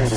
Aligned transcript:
Halo, 0.00 0.08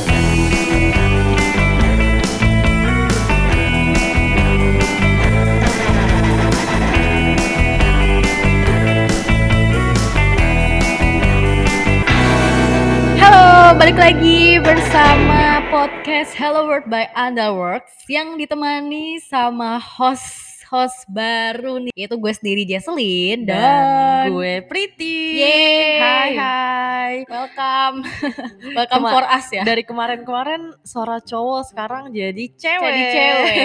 balik 13.76 14.00
lagi 14.00 14.56
bersama 14.64 15.60
podcast 15.68 16.32
Hello 16.40 16.64
World 16.64 16.88
by 16.88 17.12
Underworks 17.12 18.08
yang 18.08 18.40
ditemani 18.40 19.20
sama 19.20 19.84
host 19.84 20.43
host 20.74 21.06
baru 21.06 21.78
nih 21.78 21.94
yaitu 21.94 22.18
gue 22.18 22.34
sendiri 22.34 22.66
Jesselyn 22.66 23.46
dan, 23.46 23.62
dan 23.62 24.34
gue 24.34 24.66
Pretty. 24.66 25.38
Yeay. 25.38 26.02
Hai 26.02 26.32
hai. 26.34 27.14
welcome 27.30 28.02
welcome 28.78 29.06
Kema- 29.06 29.14
for 29.14 29.22
us 29.24 29.54
ya 29.54 29.62
Dari 29.62 29.86
kemarin-kemarin 29.86 30.74
suara 30.82 31.22
cowok 31.22 31.70
sekarang 31.70 32.10
jadi 32.10 32.50
cewek. 32.50 32.90
jadi 32.90 33.04
cewek 33.06 33.56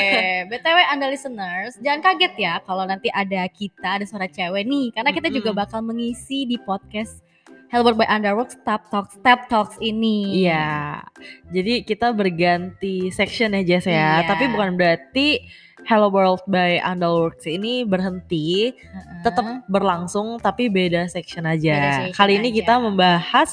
btw 0.53 0.79
anda 0.87 1.09
listeners 1.09 1.81
jangan 1.81 2.05
kaget 2.05 2.35
ya 2.37 2.55
kalau 2.61 2.85
nanti 2.85 3.09
ada 3.09 3.41
kita 3.49 3.97
ada 3.97 4.05
suara 4.05 4.29
cewek 4.29 4.69
nih 4.69 4.93
karena 4.93 5.09
kita 5.09 5.33
juga 5.33 5.51
Mm-mm. 5.51 5.63
bakal 5.65 5.81
mengisi 5.81 6.45
di 6.45 6.61
podcast 6.61 7.25
Hello 7.69 7.93
by 7.93 8.05
Underworks 8.05 8.57
Tap 8.65 8.89
Talks 8.89 9.17
Tap 9.21 9.45
Talks 9.45 9.77
ini 9.79 10.41
Iya. 10.41 11.05
Jadi 11.49 11.85
kita 11.85 12.13
berganti 12.13 13.13
section 13.13 13.53
ya 13.53 13.61
Jess 13.61 13.85
Iya. 13.85 14.25
ya. 14.25 14.25
Tapi 14.25 14.49
bukan 14.49 14.73
berarti 14.73 15.45
Hello 15.87 16.11
World 16.11 16.43
by 16.51 16.83
Underworks 16.83 17.47
ini 17.47 17.87
berhenti, 17.87 18.75
Heeh. 18.75 19.23
tetap 19.23 19.63
berlangsung 19.71 20.43
tapi 20.43 20.67
beda 20.67 21.07
section 21.07 21.47
aja. 21.47 21.75
Beda 21.77 21.91
section 22.03 22.17
Kali 22.19 22.33
ini 22.41 22.51
aja. 22.51 22.57
kita 22.63 22.75
membahas 22.83 23.51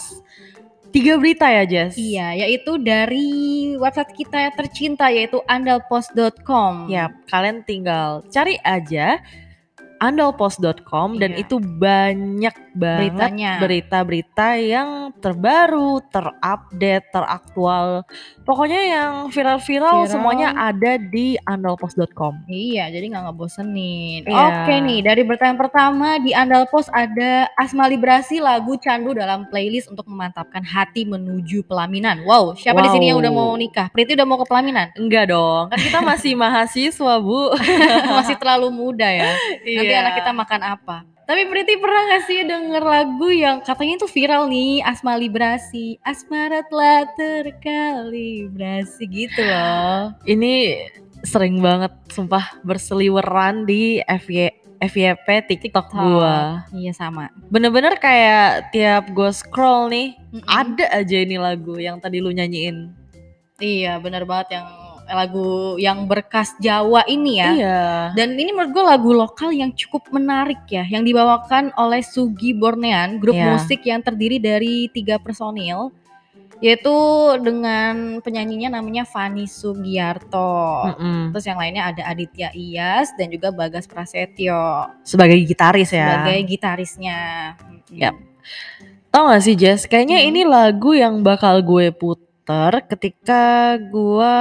tiga 0.96 1.20
berita 1.20 1.46
ya 1.52 1.64
Jess. 1.68 2.00
Iya, 2.00 2.48
yaitu 2.48 2.80
dari 2.80 3.28
website 3.76 4.16
kita 4.16 4.38
yang 4.48 4.56
tercinta 4.56 5.12
yaitu 5.12 5.44
andalpost.com. 5.46 6.88
Ya, 6.88 7.12
kalian 7.28 7.68
tinggal 7.68 8.24
cari 8.32 8.56
aja 8.64 9.20
andalpost.com 10.00 11.18
dan 11.18 11.32
Iya. 11.34 11.42
itu 11.42 11.56
banyak 11.60 12.56
banget 12.76 13.00
Beritanya. 13.16 13.52
berita-berita 13.58 14.48
yang 14.58 14.90
terbaru, 15.18 16.04
terupdate, 16.10 17.08
teraktual. 17.10 18.04
Pokoknya 18.44 18.82
yang 18.84 19.12
viral-viral 19.30 20.04
Viral. 20.04 20.12
semuanya 20.12 20.50
ada 20.54 21.00
di 21.00 21.40
andalpost.com. 21.42 22.46
Iya, 22.46 22.90
jadi 22.90 23.06
nggak 23.08 23.24
ngebosenin. 23.26 24.22
Iya. 24.28 24.36
Oke 24.62 24.76
nih, 24.78 25.00
dari 25.02 25.22
berita 25.22 25.46
yang 25.46 25.58
pertama 25.58 26.20
di 26.20 26.32
Andalpost 26.32 26.92
ada 26.92 27.48
Asma 27.56 27.88
Librasi 27.88 28.38
lagu 28.38 28.76
candu 28.76 29.12
dalam 29.12 29.48
playlist 29.48 29.88
untuk 29.88 30.06
memantapkan 30.06 30.62
hati 30.62 31.04
menuju 31.04 31.64
pelaminan. 31.64 32.22
Wow, 32.24 32.54
siapa 32.54 32.82
di 32.82 32.90
sini 32.90 33.10
yang 33.10 33.18
udah 33.18 33.32
Wow. 33.32 33.40
mau 33.46 33.56
nikah? 33.56 33.88
Priti 33.90 34.14
udah 34.14 34.28
mau 34.28 34.38
ke 34.38 34.46
pelaminan? 34.46 34.92
Enggak 34.96 35.32
dong, 35.32 35.72
kan 35.72 35.80
kita 35.80 36.00
masih 36.02 36.34
mahasiswa, 36.36 37.14
Bu. 37.18 37.56
Masih 38.16 38.36
terlalu 38.36 38.68
muda 38.72 39.06
ya. 39.06 39.32
Nanti 39.62 39.85
Iya. 39.92 40.02
anak 40.02 40.14
kita 40.18 40.32
makan 40.34 40.62
apa? 40.66 40.98
Tapi 41.26 41.50
Priti 41.50 41.82
pernah 41.82 42.06
gak 42.14 42.24
sih 42.30 42.46
denger 42.46 42.86
lagu 42.86 43.34
yang 43.34 43.58
katanya 43.66 43.98
itu 43.98 44.06
viral 44.06 44.46
nih, 44.46 44.86
Asma 44.86 45.18
Librasi, 45.18 45.98
Asmara 46.06 46.62
telah 46.70 47.10
terkalibrasi 47.18 49.04
gitu 49.10 49.42
loh. 49.42 50.14
Ini 50.30 50.86
sering 51.26 51.58
banget 51.66 51.90
sumpah 52.14 52.62
berseliweran 52.62 53.66
di 53.66 54.06
FY 54.06 54.54
FYP 54.86 55.28
TikTok, 55.50 55.90
gua. 55.90 56.62
Iya 56.70 56.94
sama. 56.94 57.34
Bener-bener 57.50 57.98
kayak 57.98 58.70
tiap 58.70 59.10
gue 59.10 59.32
scroll 59.34 59.90
nih, 59.90 60.14
Mm-mm. 60.30 60.46
ada 60.46 60.86
aja 60.94 61.18
ini 61.18 61.42
lagu 61.42 61.74
yang 61.82 61.98
tadi 61.98 62.22
lu 62.22 62.30
nyanyiin. 62.30 62.94
Iya 63.58 63.98
bener 64.04 64.28
banget 64.28 64.60
yang 64.62 64.68
lagu 65.06 65.78
yang 65.78 66.06
berkas 66.06 66.58
Jawa 66.58 67.06
ini 67.06 67.38
ya. 67.38 67.50
Iya. 67.54 67.82
Dan 68.18 68.34
ini 68.36 68.50
menurut 68.50 68.74
gue 68.74 68.86
lagu 68.86 69.12
lokal 69.14 69.54
yang 69.54 69.70
cukup 69.72 70.10
menarik 70.10 70.66
ya, 70.68 70.84
yang 70.86 71.06
dibawakan 71.06 71.70
oleh 71.78 72.02
Sugi 72.02 72.52
Bornean, 72.52 73.22
grup 73.22 73.38
Iya. 73.38 73.54
musik 73.54 73.86
yang 73.86 74.02
terdiri 74.02 74.42
dari 74.42 74.90
tiga 74.90 75.22
personil, 75.22 75.94
yaitu 76.58 76.96
dengan 77.44 78.24
penyanyinya 78.24 78.80
namanya 78.80 79.04
Fani 79.04 79.46
Sugiarto. 79.46 80.90
Mm-mm. 80.96 81.36
Terus 81.36 81.46
yang 81.46 81.60
lainnya 81.60 81.92
ada 81.92 82.04
Aditya 82.08 82.50
Iyas 82.56 83.12
dan 83.20 83.28
juga 83.28 83.52
Bagas 83.52 83.86
Prasetyo 83.86 84.90
Sebagai 85.04 85.38
gitaris 85.44 85.92
ya. 85.92 86.24
sebagai 86.24 86.40
gitarisnya. 86.48 87.20
Yap. 87.92 88.16
Tau 89.12 89.32
gak 89.32 89.44
sih 89.48 89.56
Jess, 89.56 89.88
kayaknya 89.88 90.20
Hmm. 90.20 90.28
ini 90.28 90.42
lagu 90.44 90.92
yang 90.92 91.24
bakal 91.24 91.64
gue 91.64 91.88
puter 92.46 92.86
ketika 92.94 93.74
gue 93.82 94.38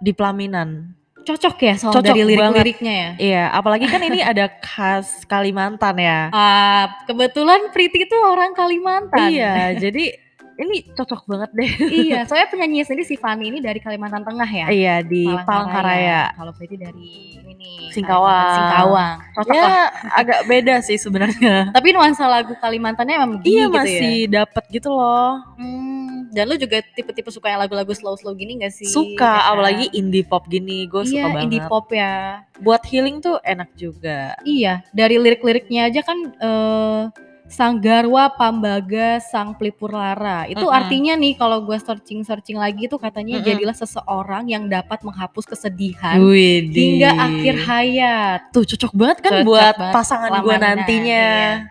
di 0.00 0.16
pelaminan. 0.16 0.96
Cocok 1.28 1.56
ya 1.60 1.74
soal 1.76 1.92
Cocok 1.92 2.16
dari 2.16 2.24
lirik-liriknya 2.24 2.92
ya. 2.92 3.10
Iya, 3.20 3.44
apalagi 3.52 3.84
kan 3.84 4.00
ini 4.00 4.24
ada 4.24 4.48
khas 4.64 5.28
Kalimantan 5.28 5.96
ya. 6.00 6.20
Ah, 6.36 7.04
kebetulan 7.04 7.68
Priti 7.68 8.08
itu 8.08 8.16
orang 8.16 8.56
Kalimantan. 8.56 9.28
Iya, 9.28 9.76
jadi 9.76 10.24
ini 10.54 10.88
cocok 10.94 11.26
banget 11.28 11.50
deh. 11.52 11.70
iya, 12.08 12.20
soalnya 12.28 12.48
penyanyi 12.48 12.84
sendiri 12.86 13.04
si 13.04 13.16
Fani 13.20 13.52
ini 13.52 13.58
dari 13.60 13.80
Kalimantan 13.80 14.24
Tengah 14.24 14.48
ya. 14.48 14.66
Iya 14.72 14.94
di 15.04 15.28
Palangkaraya. 15.44 16.32
Kalau 16.36 16.52
Priti 16.56 16.76
dari 16.80 17.40
ini 17.44 17.52
nih. 17.60 17.76
Singkawang. 17.92 18.56
Singkawang. 18.56 19.16
Cocok 19.36 19.52
lah. 19.52 19.68
Ya 19.68 19.74
agak 20.16 20.40
beda 20.48 20.74
sih 20.80 20.96
sebenarnya. 20.96 21.72
Tapi 21.76 21.88
nuansa 21.92 22.24
lagu 22.24 22.56
Kalimantannya 22.56 23.14
emang 23.20 23.30
begini 23.40 23.52
Iya 23.52 23.64
gitu 23.68 23.76
masih 23.76 24.16
ya. 24.28 24.32
dapet 24.44 24.64
gitu 24.72 24.88
loh. 24.92 25.40
Hmm, 25.60 25.93
dan 26.30 26.46
lu 26.46 26.56
juga 26.56 26.80
tipe-tipe 26.80 27.28
suka 27.28 27.48
yang 27.48 27.58
lagu-lagu 27.58 27.90
slow-slow 27.90 28.32
gini 28.32 28.56
gak 28.58 28.72
sih? 28.72 28.86
Suka, 28.86 29.42
Ya 29.42 29.50
apalagi 29.50 29.90
indie 29.90 30.22
pop 30.22 30.46
gini, 30.46 30.86
gue 30.86 31.02
suka 31.02 31.18
Iya, 31.18 31.26
banget. 31.30 31.44
indie 31.44 31.62
pop 31.64 31.86
ya. 31.88 32.44
Buat 32.58 32.82
healing 32.86 33.18
tuh 33.18 33.36
enak 33.40 33.74
juga. 33.74 34.38
Iya, 34.40 34.80
dari 34.90 35.16
lirik-liriknya 35.16 35.88
aja 35.88 36.00
kan 36.00 36.18
eh 36.34 37.02
Sang 37.44 37.76
Garwa 37.76 38.32
Pambaga 38.32 39.20
Sang 39.20 39.52
Pelipur 39.54 39.92
Lara. 39.92 40.48
Itu 40.48 40.64
Mm-mm. 40.64 40.78
artinya 40.80 41.12
nih 41.12 41.36
kalau 41.36 41.60
gue 41.60 41.76
searching-searching 41.76 42.56
lagi 42.56 42.88
tuh 42.88 42.96
katanya 42.96 43.36
Mm-mm. 43.36 43.46
jadilah 43.46 43.76
seseorang 43.76 44.48
yang 44.48 44.64
dapat 44.64 45.04
menghapus 45.04 45.52
kesedihan 45.52 46.16
Widih. 46.18 46.72
hingga 46.72 47.10
akhir 47.12 47.54
hayat. 47.68 48.40
Tuh 48.48 48.64
cocok 48.64 48.92
banget 48.96 49.18
kan 49.20 49.30
Cocok 49.30 49.44
buat 49.44 49.74
banget 49.76 49.92
pasangan 49.92 50.30
gue 50.40 50.56
nantinya. 50.56 51.26
iya. 51.28 51.68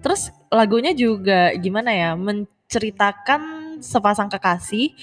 Terus 0.00 0.22
lagunya 0.48 0.96
juga 0.96 1.52
gimana 1.54 1.92
ya, 1.92 2.16
menceritakan 2.16 3.59
sepasang 3.80 4.28
kekasih 4.28 4.94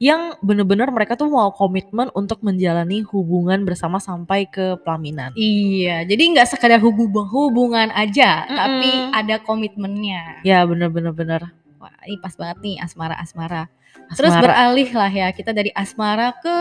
yang 0.00 0.32
bener-bener 0.40 0.88
mereka 0.88 1.12
tuh 1.12 1.28
mau 1.28 1.52
komitmen 1.52 2.08
untuk 2.16 2.40
menjalani 2.40 3.04
hubungan 3.04 3.68
bersama 3.68 4.00
sampai 4.00 4.48
ke 4.48 4.80
pelaminan. 4.80 5.36
Iya, 5.36 6.08
jadi 6.08 6.22
nggak 6.32 6.48
sekadar 6.48 6.80
hubung 6.80 7.12
hubungan 7.28 7.92
aja, 7.92 8.48
Mm-mm. 8.48 8.56
tapi 8.56 8.90
ada 9.12 9.36
komitmennya. 9.44 10.40
Ya 10.40 10.64
bener-bener 10.64 11.12
bener. 11.12 11.42
Wah, 11.76 11.92
ini 12.08 12.16
pas 12.16 12.32
banget 12.32 12.64
nih 12.64 12.76
asmara-asmara. 12.80 13.68
Terus 14.16 14.32
Asmara. 14.32 14.42
beralih 14.42 14.88
lah 14.96 15.12
ya 15.12 15.28
kita 15.36 15.52
dari 15.52 15.68
asmara 15.76 16.32
ke 16.40 16.56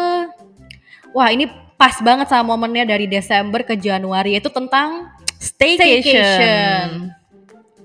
Wah, 1.10 1.34
ini 1.34 1.50
pas 1.80 1.98
banget 2.06 2.30
sama 2.30 2.54
momennya 2.54 2.86
dari 2.86 3.10
Desember 3.10 3.66
ke 3.66 3.74
Januari 3.74 4.38
itu 4.38 4.52
tentang 4.52 5.10
staycation. 5.42 6.04
staycation. 6.04 6.88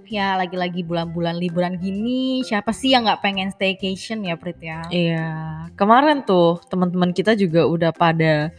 Ya, 0.05 0.37
lagi-lagi 0.37 0.85
bulan-bulan 0.85 1.41
liburan 1.41 1.81
gini, 1.81 2.45
siapa 2.45 2.71
sih 2.71 2.93
yang 2.93 3.09
nggak 3.09 3.25
pengen 3.25 3.49
staycation 3.49 4.21
ya, 4.23 4.37
Prit 4.37 4.61
ya? 4.61 4.85
Iya, 4.89 5.29
kemarin 5.75 6.21
tuh 6.23 6.61
teman-teman 6.69 7.11
kita 7.11 7.33
juga 7.33 7.65
udah 7.65 7.89
pada 7.89 8.53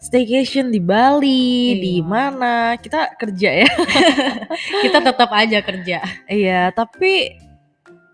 staycation 0.00 0.72
di 0.72 0.80
Bali, 0.80 1.76
Iya. 1.76 1.78
di 1.78 1.94
mana 2.00 2.52
kita 2.80 3.14
kerja 3.14 3.62
ya. 3.62 3.68
Kita 4.82 4.98
tetap 4.98 5.30
aja 5.30 5.60
kerja. 5.60 5.98
iya, 6.26 6.72
tapi 6.72 7.36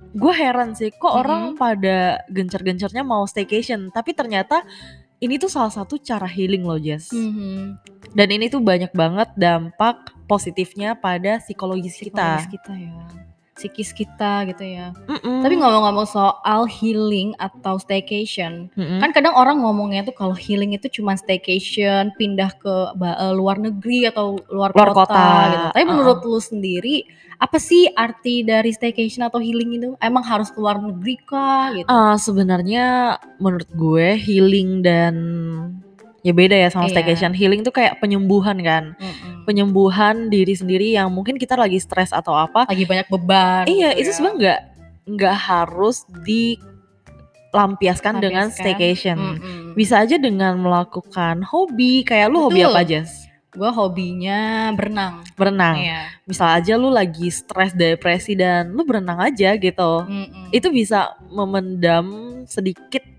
gue 0.08 0.34
heran 0.34 0.74
sih 0.74 0.90
kok 0.90 1.14
Mhm. 1.14 1.20
orang 1.20 1.42
pada 1.54 2.20
gencar-gencarnya 2.28 3.06
mau 3.06 3.22
staycation, 3.24 3.88
tapi 3.88 4.12
ternyata 4.12 4.66
ini 5.18 5.34
tuh 5.36 5.50
salah 5.50 5.72
satu 5.74 5.98
cara 5.98 6.26
healing 6.26 6.62
loh 6.62 6.78
Jess. 6.78 7.10
Mhm. 7.10 7.78
Dan 8.14 8.28
ini 8.30 8.46
tuh 8.48 8.62
banyak 8.62 8.94
banget 8.94 9.28
dampak 9.34 10.14
positifnya 10.30 10.94
pada 10.94 11.42
psikologis 11.42 11.98
kita. 11.98 12.44
Psikologis 12.44 12.48
kita 12.54 12.72
ya. 12.78 12.94
Psikis 13.58 13.90
kita 13.90 14.46
gitu 14.54 14.62
ya. 14.62 14.94
Mm-mm. 15.10 15.42
Tapi 15.42 15.58
ngomong-ngomong 15.58 16.06
soal 16.06 16.70
healing 16.70 17.34
atau 17.42 17.74
staycation, 17.82 18.70
Mm-mm. 18.78 19.02
kan 19.02 19.10
kadang 19.10 19.34
orang 19.34 19.58
ngomongnya 19.58 20.06
tuh 20.06 20.14
kalau 20.14 20.30
healing 20.30 20.78
itu 20.78 20.86
cuma 20.86 21.18
staycation, 21.18 22.14
pindah 22.14 22.54
ke 22.54 22.74
eh, 22.94 23.34
luar 23.34 23.58
negeri 23.58 24.06
atau 24.06 24.38
luar, 24.46 24.70
Luar 24.70 24.94
kota, 24.94 25.10
kota, 25.10 25.26
gitu. 25.50 25.66
Tapi 25.74 25.82
uh-uh. 25.82 25.90
menurut 25.90 26.18
lu 26.22 26.38
sendiri, 26.38 27.02
apa 27.38 27.56
sih 27.56 27.86
arti 27.94 28.42
dari 28.42 28.74
staycation 28.74 29.22
atau 29.22 29.38
healing 29.38 29.78
itu? 29.78 29.90
Emang 30.02 30.26
harus 30.26 30.50
ke 30.50 30.58
luar 30.58 30.82
negeri 30.82 31.14
kah 31.22 31.70
gitu? 31.70 31.86
Ah, 31.86 32.18
sebenarnya 32.18 33.16
menurut 33.38 33.70
gue 33.70 34.18
healing 34.18 34.82
dan 34.82 35.14
ya 36.26 36.34
beda 36.34 36.58
ya 36.58 36.68
sama 36.68 36.90
Iya. 36.90 36.98
staycation. 36.98 37.30
Healing 37.30 37.62
tuh 37.62 37.70
kayak 37.70 38.02
penyembuhan 38.02 38.58
kan. 38.60 38.98
Mm-mm. 38.98 39.46
Penyembuhan 39.46 40.26
diri 40.28 40.58
sendiri 40.58 40.90
yang 40.92 41.14
mungkin 41.14 41.38
kita 41.38 41.54
lagi 41.54 41.78
stres 41.78 42.10
atau 42.10 42.34
apa. 42.34 42.66
Lagi 42.66 42.82
banyak 42.82 43.06
beban. 43.06 43.64
iya, 43.70 43.94
gitu 43.94 44.02
itu 44.02 44.10
ya. 44.10 44.14
sebenarnya 44.18 44.36
nggak 44.38 44.60
nggak 45.08 45.36
harus 45.38 45.96
di 46.26 46.58
lampiaskan 47.48 48.20
dengan 48.20 48.50
staycation. 48.50 49.16
Mm-mm. 49.16 49.72
Bisa 49.72 50.02
aja 50.02 50.18
dengan 50.18 50.58
melakukan 50.58 51.40
hobi, 51.46 52.02
kayak 52.02 52.28
lu 52.28 52.44
hobi 52.44 52.60
Betul. 52.60 52.74
apa 52.74 52.82
Jess? 52.84 53.27
Gue 53.48 53.70
hobinya 53.72 54.70
berenang. 54.76 55.24
Berenang. 55.32 55.76
Iya. 55.80 56.00
Misal 56.28 56.60
aja 56.60 56.76
lu 56.76 56.92
lagi 56.92 57.32
stres 57.32 57.72
depresi 57.72 58.36
dan 58.36 58.72
lu 58.76 58.84
berenang 58.84 59.18
aja 59.18 59.56
gitu. 59.56 59.92
Mm-mm. 60.04 60.52
Itu 60.52 60.68
bisa 60.68 61.16
memendam 61.32 62.44
sedikit 62.44 63.18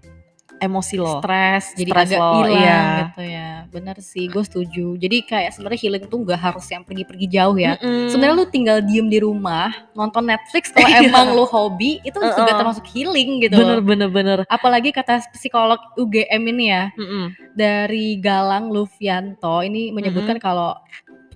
emosi 0.59 0.95
lo. 0.99 1.23
stres 1.23 1.73
jadi 1.79 1.91
Stres 1.95 2.07
agak 2.11 2.19
hilang 2.19 2.51
iya. 2.59 2.79
gitu 3.07 3.23
ya 3.23 3.38
bener 3.69 3.97
sih 3.99 4.25
gue 4.25 4.41
setuju 4.41 4.93
jadi 4.95 5.17
kayak 5.21 5.51
sebenarnya 5.51 5.79
healing 5.79 6.03
tuh 6.03 6.19
nggak 6.19 6.41
harus 6.41 6.65
yang 6.67 6.81
pergi-pergi 6.81 7.27
jauh 7.29 7.53
ya 7.53 7.73
Mm-mm. 7.75 8.09
sebenarnya 8.09 8.35
lu 8.35 8.47
tinggal 8.47 8.77
diem 8.79 9.05
di 9.05 9.19
rumah 9.19 9.67
nonton 9.93 10.25
Netflix 10.25 10.69
kalau 10.69 10.89
Iya. 10.91 11.05
emang 11.05 11.31
lu 11.31 11.45
hobi 11.45 12.01
itu 12.01 12.17
juga 12.17 12.43
Uh-uh. 12.43 12.57
termasuk 12.57 12.85
healing 12.87 13.39
gitu 13.39 13.55
bener 13.55 13.79
bener 13.79 14.09
bener. 14.09 14.37
apalagi 14.45 14.89
kata 14.89 15.21
psikolog 15.31 15.77
UGM 15.95 16.17
ini 16.49 16.65
ya 16.67 16.89
Mm-mm. 16.91 17.31
dari 17.51 18.17
Galang 18.17 18.67
Lufianto 18.67 19.61
ini 19.61 19.89
menyebutkan 19.89 20.37
kalau 20.37 20.73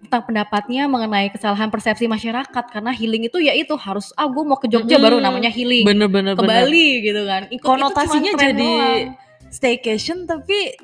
tentang 0.04 0.26
pendapatnya 0.26 0.84
mengenai 0.86 1.30
kesalahan 1.30 1.68
persepsi 1.68 2.06
masyarakat 2.06 2.50
karena 2.68 2.92
healing 2.92 3.24
itu 3.24 3.40
ya 3.40 3.52
itu 3.52 3.72
harus 3.76 4.12
ah 4.14 4.26
gue 4.26 4.42
mau 4.42 4.56
ke 4.56 4.68
Jogja 4.68 4.96
Mm-mm. 4.96 5.06
baru 5.06 5.18
namanya 5.20 5.48
healing 5.48 5.84
Bener 5.84 6.06
bener 6.08 6.34
ke 6.34 6.42
bener. 6.42 6.66
Bali 6.66 6.90
gitu 7.02 7.22
kan 7.24 7.42
Ikut 7.48 7.64
Konotasinya 7.64 8.32
jadi 8.36 8.58
doang. 8.60 9.16
staycation 9.48 10.26
tapi 10.26 10.76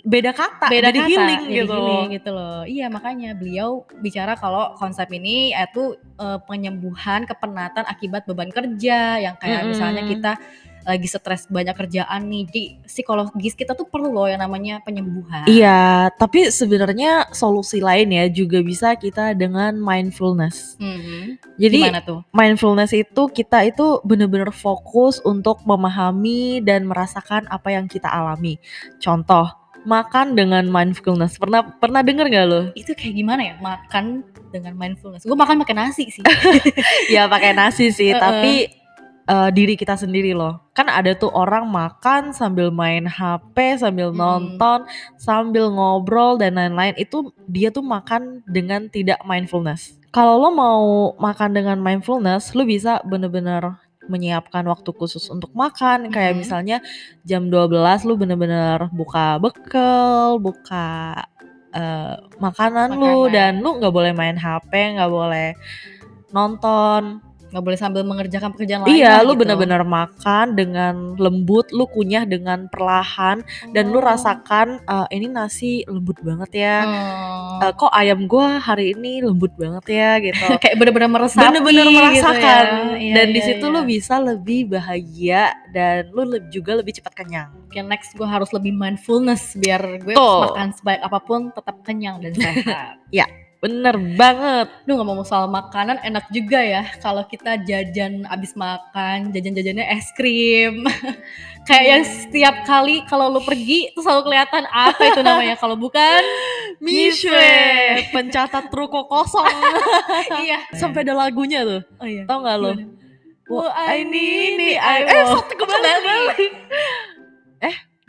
beda 0.00 0.32
kata, 0.32 0.72
beda 0.72 0.88
jadi 0.88 1.00
kata, 1.04 1.08
healing 1.12 1.42
jadi 1.44 1.56
gitu. 1.60 1.74
healing 1.76 2.06
gitu 2.16 2.30
loh. 2.32 2.60
Iya 2.64 2.86
makanya 2.88 3.30
beliau 3.36 3.84
bicara 4.00 4.32
kalau 4.40 4.72
konsep 4.80 5.04
ini 5.12 5.52
itu 5.52 6.00
eh, 6.16 6.38
penyembuhan 6.48 7.28
kepenatan 7.28 7.84
akibat 7.84 8.24
beban 8.24 8.48
kerja 8.48 9.20
yang 9.20 9.36
kayak 9.36 9.68
Mm-mm. 9.68 9.70
misalnya 9.76 10.02
kita 10.08 10.32
lagi 10.82 11.06
stres 11.06 11.46
banyak 11.46 11.74
kerjaan 11.78 12.26
nih. 12.26 12.42
Jadi 12.48 12.62
psikologis 12.86 13.54
kita 13.54 13.74
tuh 13.78 13.86
perlu 13.86 14.10
loh 14.10 14.26
yang 14.26 14.42
namanya 14.42 14.82
penyembuhan. 14.82 15.46
Iya, 15.46 16.10
tapi 16.18 16.50
sebenarnya 16.50 17.30
solusi 17.30 17.78
lain 17.78 18.10
ya 18.10 18.26
juga 18.26 18.58
bisa 18.60 18.94
kita 18.98 19.34
dengan 19.38 19.78
mindfulness. 19.78 20.74
Mhm. 20.82 21.38
Jadi 21.58 21.80
Gimana 21.86 22.02
tuh? 22.02 22.20
mindfulness 22.34 22.92
itu 22.94 23.22
kita 23.30 23.62
itu 23.62 24.02
bener-bener 24.02 24.50
fokus 24.50 25.22
untuk 25.22 25.62
memahami 25.62 26.58
dan 26.64 26.86
merasakan 26.86 27.46
apa 27.46 27.70
yang 27.70 27.86
kita 27.86 28.10
alami. 28.10 28.58
Contoh, 28.98 29.61
makan 29.84 30.38
dengan 30.38 30.64
mindfulness. 30.68 31.38
Pernah 31.38 31.76
pernah 31.78 32.00
denger 32.02 32.26
gak 32.30 32.46
lo? 32.48 32.60
Itu 32.74 32.94
kayak 32.94 33.14
gimana 33.14 33.40
ya? 33.42 33.54
Makan 33.58 34.22
dengan 34.52 34.76
mindfulness. 34.76 35.24
Gue 35.24 35.38
makan 35.38 35.62
pakai 35.64 35.74
nasi 35.76 36.04
sih. 36.12 36.22
ya 37.14 37.26
pakai 37.26 37.56
nasi 37.56 37.88
sih, 37.90 38.12
tapi 38.14 38.68
eh, 39.22 39.50
diri 39.54 39.74
kita 39.74 39.96
sendiri 39.96 40.36
loh. 40.36 40.60
Kan 40.76 40.92
ada 40.92 41.16
tuh 41.16 41.32
orang 41.32 41.66
makan 41.68 42.36
sambil 42.36 42.68
main 42.68 43.08
HP, 43.08 43.80
sambil 43.80 44.12
Hmm. 44.12 44.20
nonton, 44.20 44.84
sambil 45.16 45.72
ngobrol 45.72 46.36
dan 46.36 46.54
lain-lain. 46.58 46.94
Itu 47.00 47.32
dia 47.48 47.72
tuh 47.72 47.82
makan 47.82 48.44
dengan 48.46 48.86
tidak 48.92 49.18
mindfulness. 49.24 49.96
Kalau 50.12 50.36
lo 50.36 50.52
mau 50.52 50.84
makan 51.16 51.56
dengan 51.56 51.80
mindfulness, 51.80 52.52
lo 52.52 52.68
bisa 52.68 53.00
bener-bener 53.08 53.80
menyiapkan 54.10 54.64
waktu 54.66 54.90
khusus 54.94 55.26
untuk 55.28 55.50
makan. 55.54 56.10
Kayak 56.10 56.34
Mhm. 56.34 56.38
misalnya 56.42 56.76
jam 57.22 57.50
12 57.50 58.02
lu 58.06 58.14
bener-bener 58.18 58.88
buka 58.90 59.38
bekal, 59.38 60.38
buka 60.42 61.14
eh, 61.72 62.16
makanan, 62.36 63.00
lu 63.00 63.26
Makanan. 63.26 63.32
dan 63.32 63.52
lu 63.64 63.80
nggak 63.80 63.94
boleh 63.94 64.12
main 64.12 64.36
HP, 64.36 64.98
nggak 65.00 65.08
boleh 65.08 65.56
nonton. 66.30 67.20
Nggak 67.52 67.62
boleh 67.68 67.78
sambil 67.78 68.02
mengerjakan 68.02 68.50
pekerjaan 68.56 68.80
lain. 68.88 68.96
Iya, 68.96 69.20
lu 69.20 69.36
gitu. 69.36 69.44
bener-bener 69.44 69.84
makan 69.84 70.46
dengan 70.56 70.94
lembut, 71.20 71.68
lu 71.70 71.84
kunyah 71.84 72.24
dengan 72.24 72.66
perlahan 72.72 73.44
dan 73.76 73.92
lu 73.92 74.00
Oh. 74.00 74.08
rasakan 74.08 74.80
eh, 74.82 75.06
ini 75.14 75.28
nasi 75.30 75.84
lembut 75.86 76.18
banget 76.24 76.50
ya. 76.64 76.78
Oh. 76.82 77.62
Eh, 77.68 77.72
kok 77.76 77.92
ayam 77.92 78.24
gua 78.26 78.58
hari 78.58 78.96
ini 78.96 79.20
lembut 79.22 79.52
banget 79.54 79.84
ya 79.92 80.10
gitu. 80.18 80.44
kayak 80.62 80.74
bener-bener 80.80 81.12
meresapi 81.12 81.44
Bener-bener 81.44 81.86
gitu 81.86 81.96
merasakan 82.00 82.64
ya. 82.64 82.96
Iya, 82.98 83.14
dan 83.14 83.26
di 83.30 83.40
iya, 83.40 83.46
situ 83.52 83.64
iya. 83.68 83.74
lu 83.76 83.80
bisa 83.84 84.14
lebih 84.18 84.60
bahagia 84.72 85.42
dan 85.70 86.08
lu 86.10 86.24
juga 86.48 86.72
lebih 86.80 86.96
cepat 86.98 87.12
kenyang. 87.14 87.52
Oke 87.68 87.84
next 87.84 88.16
gue 88.16 88.24
harus 88.26 88.48
lebih 88.56 88.72
mindfulness 88.72 89.54
biar 89.60 90.00
gue 90.00 90.16
Tuh. 90.16 90.56
makan 90.56 90.72
sebaik 90.72 91.00
apa 91.04 91.18
pun 91.20 91.52
tetap 91.52 91.76
kenyang 91.84 92.16
dan 92.24 92.32
sehat. 92.40 92.96
Bener 93.62 93.94
banget. 94.18 94.74
Duh 94.90 94.98
ngomong 94.98 95.22
soal 95.22 95.46
makanan 95.46 96.02
enak 96.02 96.26
juga 96.34 96.58
ya 96.58 96.82
kalau 96.98 97.22
kita 97.22 97.62
jajan 97.62 98.26
abis 98.26 98.58
makan 98.58 99.30
jajan-jajannya 99.30 99.86
es 99.86 100.10
krim. 100.18 100.82
Kayak 101.70 101.86
yang 101.86 102.02
setiap 102.02 102.56
kali 102.66 103.06
kalau 103.06 103.30
lu 103.30 103.38
pergi 103.46 103.94
tuh 103.94 104.02
selalu 104.02 104.34
kelihatan 104.34 104.66
apa 104.66 104.98
itu 105.14 105.22
namanya 105.22 105.54
kalau 105.54 105.78
bukan 105.78 106.18
Mishwe, 106.82 108.02
pencatat 108.10 108.66
ruko 108.74 109.06
kosong. 109.06 109.46
iya. 110.42 110.66
Sampai 110.74 111.06
ada 111.06 111.14
lagunya 111.14 111.62
tuh. 111.62 111.86
Oh 112.02 112.08
iya. 112.10 112.26
Tau 112.26 112.42
gak 112.42 112.58
lo? 112.58 112.74
Wo, 113.46 113.62
I 113.70 114.02
need, 114.02 114.58
I 114.74 115.06
eh, 115.06 115.22
satu 115.30 115.54
kembali, 115.54 115.86
kembali. 116.02 116.46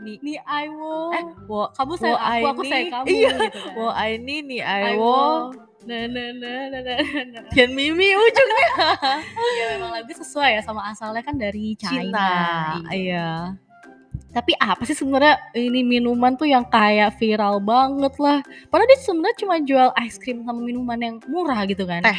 Ni 0.04 0.36
I 0.38 0.66
want. 0.68 1.14
Eh, 1.16 1.24
wo, 1.48 1.64
kamu 1.72 1.94
sayang 1.96 2.14
wo, 2.14 2.20
aku, 2.20 2.30
I 2.30 2.42
aku 2.44 2.62
sayang 2.64 2.92
kamu 2.92 3.06
Iya. 3.08 3.30
gitu 3.32 3.40
kan. 3.40 3.74
wo, 3.74 3.88
I 3.90 4.12
ni, 4.20 4.36
ni, 4.42 4.58
I 4.60 4.82
I 4.84 4.96
wo. 4.96 5.50
Na 5.84 6.00
na 6.08 6.24
na 6.32 6.52
na 6.72 6.80
na. 6.80 7.40
Kian 7.52 7.72
Mimi 7.72 8.16
ujungnya. 8.16 8.68
ya 9.60 9.66
memang 9.76 9.92
lagu 9.92 10.12
sesuai 10.12 10.56
ya 10.56 10.62
sama 10.64 10.88
asalnya 10.88 11.20
kan 11.20 11.36
dari 11.36 11.76
China. 11.76 12.24
Iya. 12.88 12.96
Iya. 12.96 13.30
Tapi 14.34 14.58
apa 14.58 14.82
sih 14.84 14.96
sebenarnya 14.96 15.38
ini 15.54 15.84
minuman 15.84 16.34
tuh 16.34 16.48
yang 16.48 16.66
kayak 16.66 17.20
viral 17.20 17.62
banget 17.62 18.16
lah. 18.18 18.40
Padahal 18.66 18.90
dia 18.90 19.00
sebenarnya 19.04 19.38
cuma 19.38 19.56
jual 19.60 19.90
ice 20.02 20.18
cream 20.18 20.42
sama 20.42 20.58
minuman 20.58 20.98
yang 20.98 21.16
murah 21.28 21.62
gitu 21.68 21.86
kan. 21.86 22.02
Teh. 22.02 22.18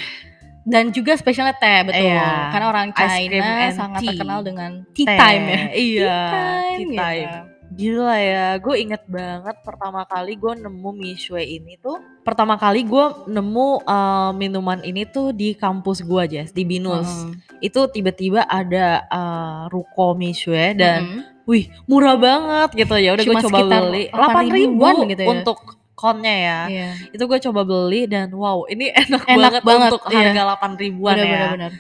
Dan 0.65 0.93
juga 0.93 1.13
spesialnya 1.17 1.57
teh 1.57 1.89
betul. 1.89 2.05
Iya. 2.05 2.53
Karena 2.53 2.67
orang 2.69 2.89
China 2.93 3.45
sangat 3.73 4.01
tea. 4.01 4.09
terkenal 4.13 4.41
dengan 4.41 4.71
tea 4.93 5.09
Teh. 5.09 5.19
time 5.19 5.45
ya. 5.45 5.61
Iya, 5.75 6.21
Tea 6.31 6.85
tea 6.87 7.09
gitu. 7.17 7.39
Gila 7.73 8.15
ya, 8.21 8.47
gue 8.61 8.77
inget 8.77 9.03
banget 9.09 9.57
pertama 9.65 10.05
kali 10.05 10.37
gue 10.37 10.53
nemu 10.53 10.91
Mishwe 10.95 11.43
ini 11.43 11.81
tuh 11.81 11.99
Pertama 12.25 12.57
kali 12.57 12.85
gue 12.85 13.07
nemu 13.29 13.85
uh, 13.85 14.31
minuman 14.33 14.81
ini 14.85 15.05
tuh 15.05 15.33
di 15.33 15.53
kampus 15.57 16.05
gue 16.05 16.21
aja, 16.21 16.43
di 16.49 16.63
Binus 16.65 17.07
Mm. 17.25 17.33
Itu 17.65 17.89
tiba-tiba 17.89 18.45
ada 18.45 19.05
uh, 19.09 19.61
ruko 19.73 20.13
Mishwe 20.15 20.77
dan 20.77 21.01
Mm-mm. 21.05 21.49
wih 21.49 21.69
murah 21.89 22.17
banget 22.17 22.85
gitu 22.85 22.95
ya 23.01 23.13
udah 23.17 23.25
gue 23.25 23.37
coba 23.49 23.59
beli 23.65 24.05
8 24.09 24.17
8 24.17 24.45
ribu 24.49 24.55
ribuan 24.57 24.95
gitu 25.09 25.23
ya. 25.25 25.29
untuk 25.29 25.59
konnya 25.95 26.35
ya 26.35 26.59
Iya. 26.69 26.89
Itu 27.13 27.25
gue 27.29 27.39
coba 27.41 27.61
beli 27.65 28.05
dan 28.11 28.29
wow 28.33 28.69
ini 28.69 28.93
enak, 29.05 29.25
Enak 29.25 29.37
banget, 29.41 29.63
banget, 29.65 29.91
untuk 29.93 30.03
iya. 30.13 30.33
harga 30.33 30.43
8 30.61 30.83
ribuan 30.83 31.15
Bener 31.17 31.27
ya 31.27 31.33
bener 31.33 31.51
bener. 31.57 31.73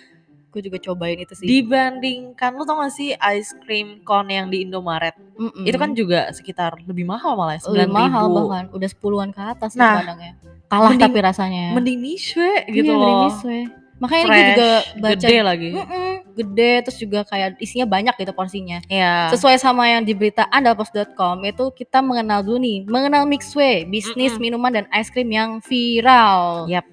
Gue 0.54 0.62
juga 0.62 0.78
cobain 0.78 1.18
itu 1.18 1.34
sih. 1.34 1.50
Dibandingkan 1.50 2.54
lu 2.54 2.62
tau 2.62 2.78
gak 2.78 2.94
sih 2.94 3.11
ice 3.11 3.50
cream 3.61 3.99
cone 4.00 4.30
yang 4.30 4.46
di 4.46 4.62
Indomaret 4.62 5.18
Mm-mm. 5.34 5.66
itu 5.66 5.75
kan 5.75 5.90
juga 5.92 6.30
sekitar 6.30 6.78
lebih 6.87 7.02
mahal 7.02 7.34
malah 7.34 7.58
ya, 7.58 7.66
lebih 7.66 7.90
9 7.90 7.90
mahal 7.90 8.25
bahkan 8.30 8.64
udah 8.70 8.87
sepuluhan 8.87 9.28
ke 9.28 9.42
atas 9.42 9.75
Nah, 9.75 9.99
kadangnya. 9.99 10.38
Kalah 10.70 10.94
mending- 10.94 11.02
tapi 11.02 11.18
rasanya. 11.18 11.64
Mending 11.75 11.99
Mishwe 11.99 12.70
gitu 12.70 12.87
iya, 12.87 12.94
loh. 12.94 13.26
mending. 13.26 13.66
Makanya 13.94 14.20
ini 14.20 14.26
gue 14.26 14.34
Fresh, 14.34 14.50
juga 14.50 14.70
baca 14.99 15.14
gede 15.14 15.38
lagi. 15.40 15.70
Mm-mm, 15.70 16.12
gede 16.34 16.73
terus 16.82 16.99
juga 16.99 17.20
kayak 17.25 17.49
isinya 17.58 17.87
banyak 17.87 18.14
gitu 18.14 18.32
porsinya. 18.34 18.78
Iya. 18.87 19.30
Sesuai 19.34 19.58
sama 19.58 19.87
yang 19.87 20.02
di 20.02 20.14
berita 20.14 20.46
andalpost.com 20.50 21.42
itu 21.42 21.64
kita 21.73 21.99
mengenal 21.99 22.42
dulu 22.42 22.58
nih, 22.58 22.87
mengenal 22.87 23.23
Mixway, 23.25 23.87
bisnis 23.87 24.34
Mm-mm. 24.34 24.42
minuman 24.42 24.70
dan 24.73 24.87
es 24.90 25.11
krim 25.11 25.30
yang 25.30 25.58
viral. 25.58 26.66
Yap. 26.66 26.87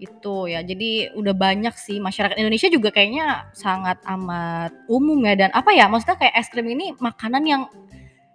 Itu 0.00 0.48
ya. 0.48 0.64
Jadi 0.64 1.12
udah 1.12 1.36
banyak 1.36 1.76
sih 1.76 2.00
masyarakat 2.00 2.40
Indonesia 2.40 2.72
juga 2.72 2.88
kayaknya 2.88 3.52
sangat 3.52 4.00
amat 4.08 4.72
umum 4.88 5.20
ya 5.28 5.36
dan 5.36 5.50
apa 5.52 5.76
ya? 5.76 5.86
Maksudnya 5.92 6.16
kayak 6.16 6.34
es 6.40 6.48
krim 6.48 6.66
ini 6.72 6.96
makanan 6.96 7.44
yang 7.44 7.62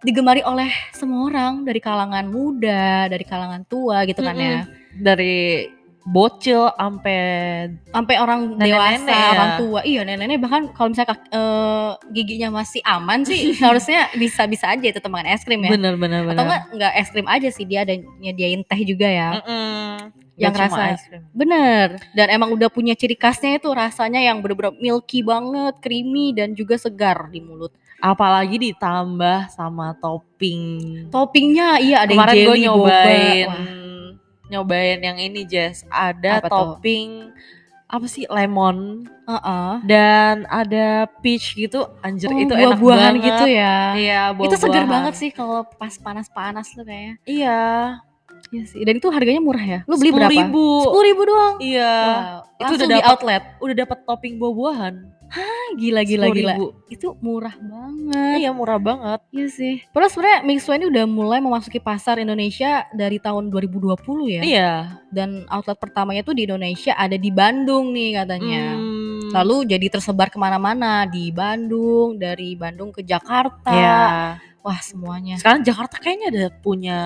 digemari 0.06 0.46
oleh 0.46 0.70
semua 0.94 1.26
orang 1.26 1.66
dari 1.66 1.82
kalangan 1.82 2.30
muda, 2.30 3.10
dari 3.10 3.26
kalangan 3.26 3.66
tua 3.66 4.06
gitu 4.06 4.22
kan 4.22 4.38
ya. 4.38 4.70
Dari 4.96 5.66
bocil 6.06 6.70
sampai 6.78 7.18
sampai 7.90 8.16
orang 8.22 8.62
dewasa, 8.62 9.10
ya? 9.10 9.30
orang 9.34 9.52
tua. 9.58 9.80
Iya, 9.82 10.06
nenek-nenek 10.06 10.38
bahkan 10.38 10.64
kalau 10.78 10.94
misalnya 10.94 11.18
eh, 11.18 11.92
giginya 12.14 12.62
masih 12.62 12.82
aman 12.86 13.26
sih, 13.26 13.52
harusnya 13.66 14.14
bisa-bisa 14.14 14.70
aja 14.70 14.86
itu 14.86 15.02
teman 15.02 15.26
es 15.26 15.42
krim 15.42 15.66
ya. 15.66 15.74
bener 15.74 15.98
bener 15.98 16.22
bener. 16.22 16.38
Atau 16.38 16.46
enggak 16.46 16.64
enggak 16.78 16.94
es 17.02 17.10
krim 17.10 17.28
aja 17.28 17.50
sih, 17.50 17.66
dia 17.66 17.82
ada 17.82 17.98
nyediain 18.22 18.62
teh 18.62 18.82
juga 18.86 19.10
ya. 19.10 19.42
Mm-mm. 19.42 20.25
Yang 20.36 20.54
rasa-. 20.58 21.00
Bener. 21.32 21.96
Dan 22.12 22.27
emang 22.30 22.51
udah 22.51 22.68
punya 22.68 22.92
ciri 22.92 23.15
khasnya 23.15 23.56
itu 23.56 23.68
rasanya 23.68 24.20
yang 24.20 24.39
bener-bener 24.39 24.75
milky 24.75 25.20
banget, 25.20 25.80
creamy 25.80 26.32
dan 26.32 26.51
juga 26.51 26.75
segar 26.75 27.27
di 27.30 27.39
mulut. 27.39 27.72
Apalagi 27.98 28.60
ditambah 28.62 29.48
sama 29.50 29.96
topping. 29.96 31.08
Toppingnya 31.08 31.80
iya 31.80 32.04
ada 32.04 32.12
Kemarin 32.12 32.36
yang 32.36 32.36
gue 32.36 32.51
jelly 32.51 32.62
nyobain 32.62 33.48
boba. 33.48 33.56
Wah, 33.56 34.12
nyobain 34.46 35.00
yang 35.00 35.18
ini 35.18 35.42
Jess. 35.44 35.88
Ada 35.88 36.32
Apa 36.38 36.48
tuh? 36.48 36.56
topping 36.77 37.10
apa 37.86 38.10
sih 38.10 38.25
lemon 38.27 39.06
Heeh. 39.24 39.72
dan 39.86 40.44
ada 40.50 41.06
peach 41.22 41.56
gitu. 41.56 41.86
Anjir 42.01 42.27
Oh, 42.27 42.36
itu 42.36 42.51
enak 42.51 42.75
buah-buahan 42.75 43.13
banget. 43.15 43.24
gitu 43.24 43.46
ya. 43.48 43.77
Iya, 43.94 44.22
Itu 44.36 44.56
seger 44.58 44.84
buah-buahan. 44.84 44.89
banget 44.92 45.13
sih 45.15 45.30
kalau 45.32 45.63
pas 45.63 45.94
panas-panas 45.96 46.68
tuh 46.68 46.84
kayaknya. 46.84 47.15
Iya. 47.24 47.63
Iya 48.56 48.64
sih. 48.66 48.82
Dan 48.88 48.94
itu 48.96 49.08
harganya 49.12 49.42
murah 49.44 49.66
ya. 49.66 49.80
Lu 49.84 50.00
beli 50.00 50.16
berapa? 50.16 50.32
10.000. 50.32 50.84
Sepuluh 50.88 51.04
ribu 51.04 51.22
doang. 51.28 51.56
Iya. 51.60 51.94
Wow. 52.00 52.40
Itu 52.64 52.72
udah 52.74 52.88
di 52.88 52.96
dapet- 52.96 53.10
outlet. 53.12 53.44
Udah 53.60 53.76
dapat 53.76 53.98
topping 54.08 54.34
buah-buahan. 54.40 54.96
Ah, 55.26 55.68
gila 55.76 56.06
gila 56.06 56.30
gila. 56.32 56.54
10.000. 56.56 56.94
Itu 56.96 57.08
murah 57.20 57.56
banget. 57.58 58.38
Iya, 58.40 58.50
murah 58.54 58.80
banget. 58.80 59.20
Iya 59.34 59.48
sih. 59.50 59.76
Padahal 59.90 60.08
sebenarnya 60.08 60.40
Mixue 60.46 60.72
ini 60.72 60.86
udah 60.88 61.04
mulai 61.04 61.40
memasuki 61.42 61.82
pasar 61.82 62.22
Indonesia 62.22 62.88
dari 62.94 63.18
tahun 63.18 63.52
2020 63.52 64.00
ya. 64.32 64.42
Iya. 64.46 64.72
Dan 65.12 65.44
outlet 65.50 65.76
pertamanya 65.76 66.24
tuh 66.24 66.38
di 66.38 66.48
Indonesia 66.48 66.96
ada 66.96 67.18
di 67.18 67.34
Bandung 67.34 67.92
nih 67.92 68.16
katanya. 68.16 68.64
Hmm. 68.78 68.95
Lalu 69.36 69.56
jadi 69.68 69.88
tersebar 69.92 70.32
ke 70.32 70.39
mana-mana 70.39 71.04
di 71.04 71.30
Bandung, 71.30 72.15
dari 72.15 72.56
Bandung 72.56 72.96
ke 72.96 73.04
Jakarta. 73.04 73.72
Iya. 73.72 74.00
Wah 74.65 74.82
semuanya. 74.82 75.38
Sekarang 75.38 75.62
Jakarta 75.62 76.01
kayaknya 76.01 76.27
ada 76.34 76.46
punya 76.50 76.98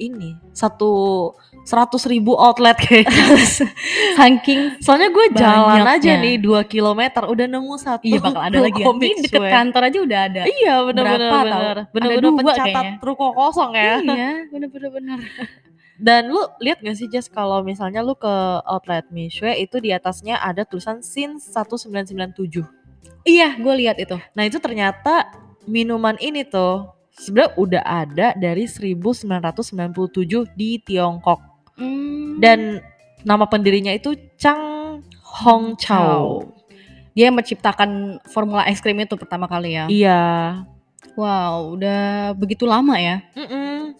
ini 0.00 0.32
satu 0.56 1.28
seratus 1.68 2.08
ribu 2.08 2.32
outlet 2.32 2.72
kayaknya. 2.80 3.36
Saking 4.16 4.80
Soalnya 4.80 5.12
gue 5.12 5.26
jalan 5.36 5.84
aja 5.84 6.16
nih 6.16 6.40
2 6.40 6.56
kilometer 6.64 7.28
udah 7.28 7.44
nemu 7.44 7.74
satu. 7.76 8.00
iya 8.00 8.16
bakal 8.16 8.40
ada 8.40 8.58
lagi. 8.64 8.80
ya. 8.80 8.88
Ini 8.88 9.12
deket 9.28 9.44
kantor 9.44 9.82
aja 9.92 9.98
udah 10.00 10.20
ada. 10.24 10.42
Iya 10.48 10.74
bener-bener 10.88 11.20
bener. 11.28 11.76
Ada 11.76 11.92
Bener-bener 11.92 12.22
dua 12.24 12.32
pencatat 12.40 12.64
kayaknya. 12.64 13.04
ruko 13.04 13.26
kosong 13.36 13.70
ya. 13.76 13.94
iya, 14.00 14.30
bener-bener 14.56 14.88
bener. 14.88 15.18
Dan 15.96 16.28
lu 16.28 16.40
lihat 16.60 16.84
gak 16.84 16.96
sih 16.96 17.08
Jess 17.08 17.32
kalau 17.32 17.64
misalnya 17.64 18.04
lu 18.04 18.12
ke 18.12 18.34
outlet 18.68 19.08
Mishwe 19.08 19.56
itu 19.56 19.80
di 19.80 19.96
atasnya 19.96 20.36
ada 20.36 20.68
tulisan 20.68 21.00
since 21.00 21.48
1997. 21.52 22.60
Iya, 23.26 23.56
gue 23.56 23.74
lihat 23.80 23.96
itu. 23.96 24.14
Nah 24.36 24.44
itu 24.44 24.60
ternyata 24.60 25.32
minuman 25.66 26.14
ini 26.20 26.44
tuh 26.46 26.92
sebenarnya 27.16 27.52
udah 27.56 27.82
ada 27.82 28.26
dari 28.36 28.68
1997 28.68 30.52
di 30.52 30.78
Tiongkok. 30.84 31.40
Hmm. 31.80 32.38
Dan 32.38 32.84
nama 33.24 33.48
pendirinya 33.48 33.90
itu 33.90 34.14
Chang 34.36 35.00
Hong 35.42 35.74
Chao. 35.80 36.44
Dia 37.16 37.32
yang 37.32 37.36
menciptakan 37.40 38.20
formula 38.28 38.68
es 38.68 38.84
krim 38.84 39.00
itu 39.00 39.16
pertama 39.16 39.48
kali 39.48 39.72
ya. 39.72 39.88
Iya. 39.88 40.24
Wow, 41.16 41.80
udah 41.80 42.36
begitu 42.36 42.68
lama 42.68 43.00
ya. 43.00 43.24
Mm-mm. 43.32 43.96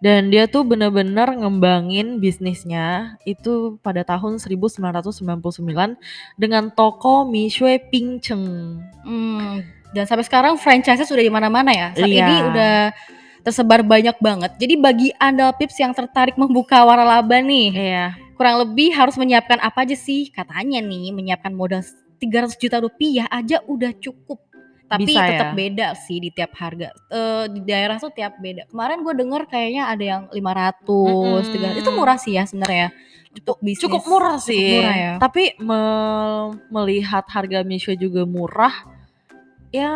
Dan 0.00 0.32
dia 0.32 0.48
tuh 0.48 0.64
bener-bener 0.64 1.28
ngembangin 1.28 2.24
bisnisnya 2.24 3.20
itu 3.28 3.76
pada 3.84 4.00
tahun 4.00 4.40
1999 4.40 6.00
dengan 6.40 6.72
toko 6.72 7.28
Mishue 7.28 7.76
Pingcheng. 7.92 8.80
Hmm, 9.04 9.60
dan 9.92 10.04
sampai 10.08 10.24
sekarang 10.24 10.56
franchise 10.56 11.04
sudah 11.04 11.20
di 11.20 11.28
mana-mana 11.28 11.68
ya. 11.68 11.88
Saat 11.92 12.08
Iya. 12.08 12.24
ini 12.24 12.34
udah 12.48 12.76
tersebar 13.44 13.84
banyak 13.84 14.16
banget. 14.24 14.56
Jadi 14.56 14.74
bagi 14.80 15.08
Anda 15.20 15.52
Pips 15.52 15.76
yang 15.76 15.92
tertarik 15.92 16.40
membuka 16.40 16.80
waralaba 16.80 17.40
nih, 17.44 17.68
Iya. 17.72 18.06
kurang 18.40 18.56
lebih 18.56 18.96
harus 18.96 19.20
menyiapkan 19.20 19.60
apa 19.60 19.84
aja 19.84 19.96
sih? 19.96 20.32
Katanya 20.32 20.80
nih, 20.80 21.12
menyiapkan 21.12 21.52
modal 21.52 21.84
300 22.20 22.56
juta 22.56 22.80
rupiah 22.80 23.28
aja 23.28 23.60
udah 23.64 23.92
cukup. 23.96 24.49
Tapi 24.90 25.06
Bisa 25.06 25.22
tetap 25.22 25.48
ya? 25.48 25.54
beda 25.54 25.88
sih 25.94 26.18
di 26.18 26.34
tiap 26.34 26.50
harga. 26.58 26.90
Eh, 27.06 27.44
di 27.46 27.62
daerah 27.62 27.94
tuh 27.96 28.10
tiap 28.10 28.34
beda. 28.36 28.66
Kemarin 28.66 29.06
gue 29.06 29.14
denger 29.14 29.42
kayaknya 29.46 29.86
ada 29.86 30.02
yang 30.02 30.22
500, 30.26 30.82
Mm-mm. 30.82 31.78
300. 31.78 31.78
Itu 31.78 31.90
murah 31.94 32.18
sih 32.18 32.34
ya 32.34 32.42
sebenarnya. 32.42 32.90
Untuk 33.30 33.62
bisnis. 33.62 33.86
Cukup 33.86 34.02
murah 34.04 34.36
sih. 34.36 34.58
Cukup 34.58 34.74
murah 34.82 34.96
ya. 34.98 35.12
Tapi 35.22 35.42
me- 35.56 36.50
melihat 36.68 37.22
harga 37.24 37.62
Mishue 37.62 37.94
juga 37.94 38.26
murah, 38.26 38.74
ya 39.70 39.90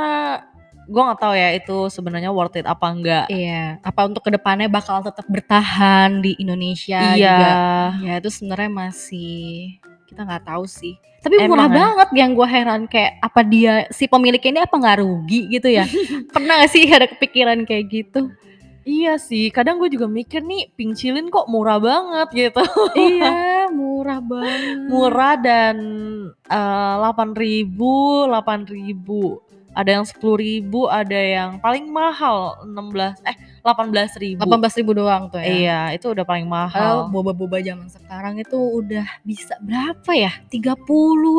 gue 0.84 1.00
nggak 1.00 1.16
tahu 1.18 1.32
ya 1.32 1.48
itu 1.50 1.88
sebenarnya 1.88 2.30
worth 2.30 2.54
it 2.54 2.62
apa 2.62 2.86
enggak. 2.86 3.26
Iya, 3.26 3.80
apa 3.80 4.00
untuk 4.04 4.22
ke 4.22 4.30
depannya 4.30 4.68
bakal 4.68 5.02
tetap 5.02 5.24
bertahan 5.26 6.20
di 6.20 6.38
Indonesia 6.38 7.16
Iya. 7.16 7.34
juga? 7.34 7.50
Ya 7.98 8.12
itu 8.20 8.30
sebenarnya 8.30 8.70
masih 8.70 9.80
kita 10.14 10.22
nggak 10.22 10.46
tahu 10.46 10.64
sih. 10.70 10.94
Tapi 11.18 11.42
Emang 11.42 11.58
murah 11.58 11.66
ya? 11.66 11.74
banget 11.74 12.08
yang 12.14 12.30
gue 12.38 12.46
heran 12.46 12.82
kayak 12.86 13.18
apa 13.18 13.40
dia 13.42 13.74
si 13.90 14.06
pemiliknya 14.06 14.50
ini 14.54 14.60
apa 14.62 14.76
nggak 14.78 14.98
rugi 15.02 15.40
gitu 15.50 15.66
ya? 15.66 15.82
Pernah 16.34 16.62
gak 16.62 16.70
sih 16.70 16.86
ada 16.86 17.10
kepikiran 17.10 17.66
kayak 17.66 17.84
gitu? 17.90 18.30
Iya 18.84 19.16
sih, 19.16 19.48
kadang 19.48 19.80
gue 19.80 19.88
juga 19.88 20.04
mikir 20.04 20.44
nih 20.44 20.68
pink 20.76 21.00
chillin 21.00 21.32
kok 21.32 21.48
murah 21.48 21.80
banget 21.80 22.52
gitu. 22.52 22.62
iya, 23.00 23.66
murah 23.72 24.20
banget. 24.20 24.86
murah 24.92 25.34
dan 25.40 25.76
delapan 26.44 27.32
ribu, 27.32 28.28
delapan 28.28 28.68
ribu. 28.68 29.40
Ada 29.74 29.90
yang 29.98 30.06
sepuluh 30.06 30.38
ribu, 30.38 30.86
ada 30.86 31.18
yang 31.18 31.58
paling 31.58 31.90
mahal 31.90 32.62
16 32.62 33.18
eh 33.26 33.36
18 33.60 34.22
ribu. 34.22 34.38
18 34.44 34.78
ribu 34.78 34.90
doang 34.94 35.26
tuh 35.28 35.40
ya. 35.40 35.50
Iya, 35.50 35.80
itu 35.96 36.06
udah 36.08 36.22
paling 36.22 36.46
mahal. 36.46 37.10
boba-boba 37.10 37.58
zaman 37.58 37.88
sekarang 37.88 38.38
itu 38.38 38.54
udah 38.54 39.02
bisa 39.24 39.56
berapa 39.58 40.10
ya? 40.14 40.30
30, 40.46 40.78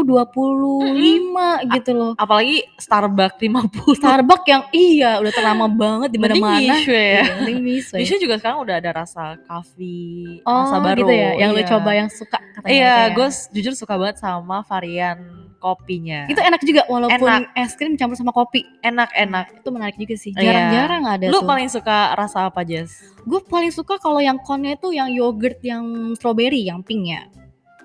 25 0.03 1.71
gitu 1.79 1.91
loh. 1.93 2.13
Apalagi 2.17 2.65
Starbucks 2.75 3.37
50. 3.39 3.95
Starbucks 3.95 4.47
yang 4.47 4.63
iya 4.71 5.17
udah 5.17 5.31
terlama 5.31 5.65
banget 5.69 6.09
di 6.11 6.19
Mending 6.19 6.41
mana-mana. 6.43 6.75
Ya. 6.75 6.75
Iya, 6.85 7.23
mending 7.39 7.59
Mishwe. 7.61 7.97
Mishwe 8.01 8.17
juga 8.19 8.35
sekarang 8.35 8.59
udah 8.61 8.75
ada 8.77 8.91
rasa 8.91 9.37
coffee, 9.45 10.41
Oh 10.43 10.65
rasa 10.65 10.77
baru. 10.81 10.99
gitu 11.05 11.13
ya, 11.13 11.29
yang 11.37 11.49
lu 11.53 11.61
Iya. 11.61 11.69
coba 11.71 11.89
yang 11.93 12.09
suka 12.09 12.37
katanya. 12.57 12.67
Iya, 12.73 12.91
itu 12.91 13.05
ya. 13.05 13.15
gue 13.15 13.27
jujur 13.55 13.73
suka 13.77 13.93
banget 13.95 14.17
sama 14.19 14.65
varian 14.65 15.44
kopinya. 15.57 16.25
itu 16.25 16.37
enak 16.37 16.61
juga 16.61 16.81
walaupun 16.85 17.15
Enak. 17.17 17.55
es 17.55 17.73
krim 17.73 17.95
campur 17.95 18.13
sama 18.13 18.29
kopi. 18.29 18.63
enak-enak. 18.79 19.59
Itu 19.59 19.69
menarik 19.69 19.95
juga 19.95 20.15
sih. 20.15 20.31
Iya. 20.31 20.43
Jarang-jarang 20.43 21.03
ada 21.05 21.25
Lu 21.27 21.39
tuh. 21.39 21.45
paling 21.45 21.67
suka 21.67 22.13
rasa 22.13 22.47
apa, 22.47 22.61
Jess? 22.61 23.01
Gue 23.21 23.41
paling 23.41 23.69
suka 23.69 23.97
kalau 23.97 24.17
yang 24.17 24.37
konnya 24.37 24.73
itu 24.73 24.89
yang 24.89 25.09
yogurt 25.09 25.57
yang 25.59 25.83
strawberry, 26.13 26.63
yang 26.63 26.79
pink 26.79 27.09
ya. 27.09 27.23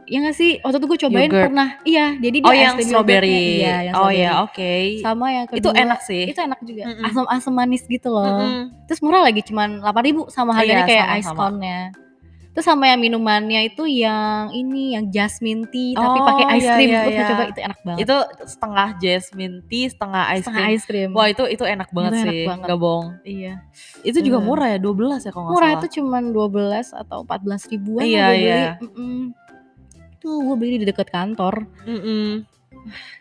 Ya 0.05 0.19
nggak 0.19 0.35
sih? 0.35 0.59
Waktu 0.59 0.77
itu 0.77 0.87
gue 0.87 0.99
cobain 1.07 1.31
Yogurt. 1.31 1.45
pernah. 1.47 1.69
Iya, 1.83 2.07
jadi 2.19 2.37
dia 2.43 2.51
Oh, 2.51 2.57
yang 2.57 2.75
strawberry. 2.83 3.63
Iya, 3.63 3.77
yang 3.87 3.95
oh 3.95 4.11
ya, 4.11 4.31
oke. 4.43 4.75
Sama 4.99 5.27
yang 5.31 5.47
kedua. 5.47 5.61
Itu 5.63 5.71
enak 5.71 6.01
sih. 6.03 6.23
Itu 6.27 6.41
enak 6.43 6.59
juga. 6.61 6.83
Mm-mm. 6.91 7.07
Asam-asam 7.07 7.53
manis 7.55 7.87
gitu 7.87 8.11
loh. 8.11 8.27
Mm-mm. 8.27 8.91
Terus 8.91 8.99
murah 9.01 9.23
lagi 9.23 9.39
cuman 9.41 9.79
8000 9.79 10.27
sama 10.27 10.51
harganya 10.53 10.83
Iya, 10.83 10.91
kayak 10.91 11.07
sama, 11.07 11.15
ice 11.15 11.29
sama. 11.31 11.47
Terus 12.51 12.67
sama 12.67 12.85
yang 12.85 12.99
minumannya 12.99 13.63
itu 13.65 13.87
yang 13.87 14.51
ini 14.51 14.99
yang 14.99 15.07
jasmine 15.07 15.71
tea 15.71 15.95
tapi 15.95 16.19
Oh, 16.19 16.27
pakai 16.27 16.59
ice 16.59 16.67
iya, 16.67 16.75
cream. 16.75 16.91
iya, 16.91 17.03
iya. 17.07 17.23
coba 17.25 17.43
itu 17.47 17.61
enak 17.63 17.79
banget. 17.81 17.99
Itu 18.03 18.17
setengah 18.45 18.89
jasmine 18.99 19.57
tea, 19.65 19.87
setengah 19.87 20.23
ice 20.29 20.43
setengah 20.43 20.59
cream. 20.61 20.75
ice 20.75 20.85
cream. 20.85 21.11
Wah, 21.15 21.27
itu 21.27 21.45
itu 21.47 21.63
enak 21.63 21.89
banget 21.91 22.11
Itu 22.11 22.19
enak 22.21 22.35
sih. 22.35 22.47
banget. 22.47 22.67
Gak 22.67 22.79
bohong. 22.79 23.07
iya. 23.23 23.55
Itu 24.03 24.19
juga 24.19 24.39
Hmm. 24.39 24.47
murah 24.47 24.69
ya, 24.69 24.79
12 24.79 25.21
ya 25.21 25.31
kalau 25.31 25.45
nggak 25.47 25.55
Murah 25.55 25.71
salah. 25.71 25.79
itu 25.79 25.87
cuman 25.97 26.23
12 26.29 26.87
atau 26.93 27.19
14 27.23 27.63
ribuan 27.67 28.03
Iya, 28.03 28.19
gue 28.21 28.35
beli. 28.35 28.43
iya. 28.43 28.71
Mm-mm. 28.79 29.19
Tuh 30.19 30.37
gue 30.43 30.57
beli 30.59 30.75
di 30.77 30.87
dekat 30.87 31.09
kantor. 31.09 31.55
Mm-mm. 31.87 32.45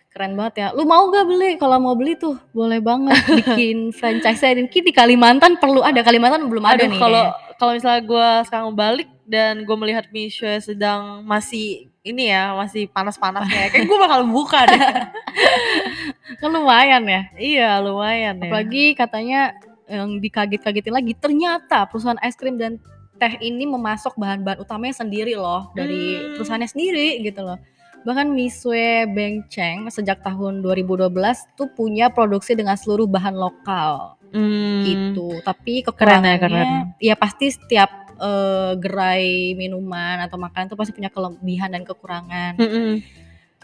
Keren 0.10 0.34
banget 0.34 0.54
ya. 0.58 0.68
Lu 0.74 0.84
mau 0.84 1.06
gak 1.08 1.24
beli? 1.24 1.56
Kalau 1.56 1.78
mau 1.78 1.94
beli 1.94 2.18
tuh 2.18 2.34
boleh 2.50 2.82
banget 2.82 3.14
bikin 3.40 3.94
franchise 3.94 4.42
dan 4.42 4.66
di 4.82 4.90
Kalimantan 4.90 5.56
perlu 5.56 5.80
ada. 5.80 6.02
Kalimantan 6.02 6.50
belum 6.50 6.66
ada 6.66 6.82
Aduh, 6.82 6.90
nih. 6.90 7.00
kalau. 7.00 7.26
Kalau 7.60 7.76
misalnya 7.76 8.02
gue 8.08 8.30
sekarang 8.48 8.72
balik 8.72 9.10
dan 9.28 9.68
gue 9.68 9.76
melihat 9.76 10.08
Mishwe 10.10 10.64
sedang 10.64 11.22
masih 11.28 11.92
ini 12.08 12.32
ya, 12.32 12.56
masih 12.56 12.88
panas-panasnya, 12.88 13.70
kayak 13.76 13.84
gue 13.84 13.98
bakal 14.00 14.24
buka 14.26 14.64
deh. 14.64 14.80
kan 16.40 16.50
lumayan 16.50 17.04
ya. 17.04 17.22
iya, 17.36 17.70
lumayan 17.84 18.40
ya. 18.40 18.48
Apalagi 18.48 18.96
katanya 18.96 19.54
yang 19.92 20.22
dikaget-kagetin 20.24 20.96
lagi 20.96 21.14
ternyata 21.18 21.84
perusahaan 21.90 22.18
es 22.24 22.40
krim 22.40 22.56
dan 22.56 22.80
teh 23.20 23.36
ini 23.44 23.68
memasok 23.68 24.16
bahan-bahan 24.16 24.64
utamanya 24.64 24.96
sendiri 24.96 25.36
loh 25.36 25.76
dari 25.76 26.16
Hmm. 26.16 26.40
perusahaannya 26.40 26.70
sendiri 26.72 27.20
gitu 27.20 27.44
loh. 27.44 27.60
Bahkan 28.08 28.32
Misue 28.32 29.04
Bengcheng 29.12 29.92
sejak 29.92 30.24
tahun 30.24 30.64
2012 30.64 31.12
tuh 31.60 31.68
punya 31.76 32.08
produksi 32.08 32.56
dengan 32.56 32.80
seluruh 32.80 33.04
bahan 33.12 33.36
lokal 33.36 34.16
Hmm. 34.32 34.84
gitu. 34.86 35.40
Tapi 35.42 35.82
Keren 35.82 36.24
ya, 36.26 36.38
kekurangannya 36.38 36.66
ya, 37.02 37.16
pasti 37.18 37.52
setiap 37.54 37.90
eh, 38.20 38.74
gerai 38.78 39.54
minuman 39.58 40.22
atau 40.26 40.38
makanan 40.38 40.70
tuh 40.72 40.80
pasti 40.80 40.94
punya 40.94 41.10
kelebihan 41.10 41.70
dan 41.74 41.84
kekurangan. 41.88 42.58
Mm-mm. 42.60 43.02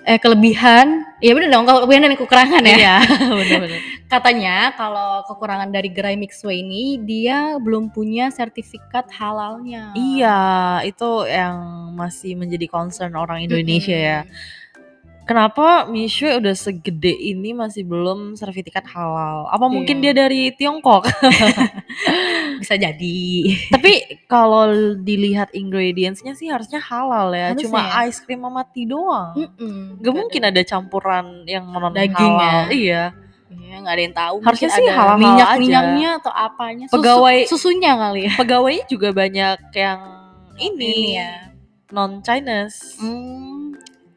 Eh 0.05 0.21
kelebihan, 0.21 1.01
ya 1.17 1.33
bener 1.33 1.49
dong 1.49 1.65
kelebihan 1.65 2.05
dan 2.05 2.13
kekurangan 2.13 2.61
ya. 2.61 2.77
Iya, 2.77 2.95
bener-bener. 3.41 3.81
Katanya 4.05 4.69
kalau 4.77 5.25
kekurangan 5.25 5.73
dari 5.73 5.89
gerai 5.89 6.13
Mixway 6.13 6.61
ini 6.61 7.01
dia 7.01 7.57
belum 7.57 7.89
punya 7.89 8.29
sertifikat 8.29 9.09
halalnya. 9.17 9.97
Iya, 9.97 10.41
itu 10.85 11.25
yang 11.25 11.57
masih 11.97 12.37
menjadi 12.37 12.69
concern 12.69 13.17
orang 13.17 13.49
Indonesia 13.49 13.97
ya. 13.97 14.21
Kenapa 15.25 15.85
Mishwe 15.85 16.37
udah 16.37 16.53
segede 16.53 17.09
ini 17.09 17.49
masih 17.51 17.81
belum 17.81 18.33
sertifikat 18.33 18.85
halal? 18.85 19.49
Apa 19.49 19.65
mungkin 19.65 19.97
Iya. 19.97 20.03
dia 20.05 20.13
dari 20.15 20.41
Tiongkok? 20.51 21.09
Bisa 22.61 22.75
jadi. 22.75 23.19
Tapi 23.67 23.93
kalau 24.25 24.69
dilihat 24.95 25.49
ingredients-nya 25.51 26.33
sih 26.33 26.47
harusnya 26.47 26.77
halal 26.77 27.33
ya. 27.33 27.51
Harusnya 27.51 27.65
Cuma 27.65 27.81
ya. 27.83 28.05
ice 28.05 28.21
cream 28.21 28.41
sama 28.41 28.61
tea 28.65 28.85
doang. 28.85 29.33
Mm-mm, 29.33 29.97
Gak 29.97 29.99
nggak 29.99 30.13
mungkin 30.13 30.41
ada 30.41 30.53
ada 30.53 30.61
campuran 30.63 31.25
yang 31.45 31.65
non 31.67 31.89
Daging 31.89 32.13
ya. 32.31 32.45
halal. 32.45 32.65
Iya. 32.69 33.03
Iya, 33.45 33.75
nggak 33.81 33.93
ada 33.93 34.03
yang 34.03 34.15
tahu. 34.15 34.35
Harusnya 34.41 34.69
sih 34.69 34.85
halal-halal 34.85 35.17
minyak 35.17 35.47
aja. 35.47 35.57
minyaknya 35.57 36.09
atau 36.19 36.33
apanya. 36.33 36.85
Susu- 36.85 36.95
Pegawai- 36.95 37.45
susunya 37.47 37.91
kali 37.95 38.21
ya. 38.25 38.33
Pegawainya 38.35 38.85
juga 38.85 39.09
banyak 39.09 39.57
yang 39.73 39.99
ini, 40.55 40.85
Ini 40.85 41.13
ya. 41.17 41.31
non 41.89 42.21
Chinese. 42.21 42.97
Hmm, 42.97 43.64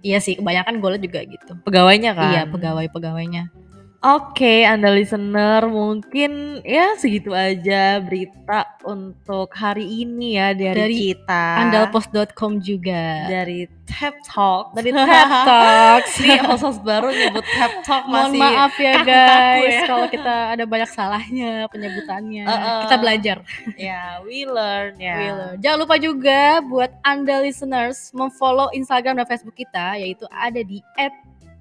iya 0.03 0.19
sih, 0.23 0.39
kebanyakan 0.39 0.79
gue 0.79 0.91
juga 1.11 1.21
gitu. 1.27 1.53
Pegawainya 1.67 2.13
kan. 2.15 2.31
Iya, 2.33 2.43
pegawai-pegawainya. 2.51 3.51
Oke, 3.99 4.63
Anda 4.63 4.95
listener, 4.95 5.67
mungkin 5.67 6.63
ya 6.63 6.95
segitu 6.95 7.35
aja 7.35 7.99
berita 7.99 8.79
untuk 8.87 9.51
hari 9.51 10.07
ini 10.07 10.39
ya 10.39 10.55
dari, 10.55 10.79
Dari 10.79 10.95
kita. 11.11 11.67
Andalpost.com 11.67 12.63
juga. 12.63 13.27
dari 13.27 13.67
Tap 13.91 14.15
Talk. 14.23 14.79
Dari 14.79 14.95
TED 14.95 15.31
Talks. 15.43 16.15
Ini 16.15 16.39
host 16.47 16.79
baru 16.87 17.11
nyebut 17.11 17.43
Tap 17.43 17.75
Talk 17.83 18.07
Mohon 18.07 18.23
masih 18.23 18.39
maaf 18.39 18.75
ya 18.79 18.95
guys 19.03 19.75
ya. 19.75 19.83
kalau 19.91 20.07
kita 20.07 20.35
ada 20.55 20.63
banyak 20.63 20.91
salahnya 20.95 21.51
penyebutannya. 21.67 22.47
Uh-uh. 22.47 22.81
Kita 22.87 22.97
belajar. 23.03 23.37
ya, 23.75 24.23
we 24.23 24.47
learn 24.47 24.95
ya. 25.03 25.17
Wheeler. 25.19 25.53
Jangan 25.59 25.79
lupa 25.83 25.99
juga 25.99 26.63
buat 26.63 26.95
Anda 27.03 27.43
listeners 27.43 28.15
memfollow 28.15 28.71
Instagram 28.71 29.19
dan 29.19 29.27
Facebook 29.27 29.59
kita 29.59 29.99
yaitu 29.99 30.23
ada 30.31 30.63
di 30.63 30.79